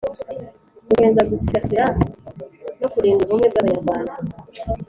[0.87, 1.85] Gukomeza gusigasira
[2.79, 4.13] no kurinda ubumwe bw abanyarwanda